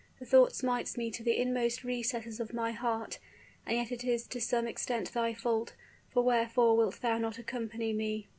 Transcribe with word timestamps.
The 0.17 0.25
thought 0.25 0.55
smites 0.55 0.97
me 0.97 1.11
to 1.11 1.21
the 1.21 1.37
inmost 1.39 1.83
recesses 1.83 2.39
of 2.39 2.55
my 2.55 2.71
heart. 2.71 3.19
And 3.67 3.77
yet 3.77 3.91
it 3.91 4.03
is 4.03 4.25
to 4.29 4.41
some 4.41 4.65
extent 4.65 5.13
thy 5.13 5.35
fault, 5.35 5.75
for 6.11 6.23
wherefore 6.23 6.75
wilt 6.75 7.01
thou 7.01 7.19
not 7.19 7.37
accompany 7.37 7.93
me?" 7.93 8.27